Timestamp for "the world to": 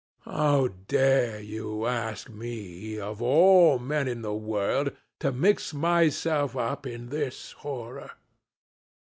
4.23-5.31